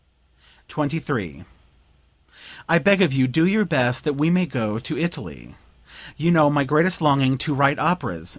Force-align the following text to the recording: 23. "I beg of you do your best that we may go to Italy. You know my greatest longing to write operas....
23. 0.67 1.43
"I 2.67 2.79
beg 2.79 3.03
of 3.03 3.13
you 3.13 3.27
do 3.27 3.45
your 3.45 3.63
best 3.65 4.03
that 4.03 4.15
we 4.15 4.31
may 4.31 4.47
go 4.47 4.79
to 4.79 4.97
Italy. 4.97 5.55
You 6.17 6.31
know 6.31 6.49
my 6.49 6.63
greatest 6.63 7.01
longing 7.01 7.37
to 7.37 7.53
write 7.53 7.77
operas.... 7.77 8.29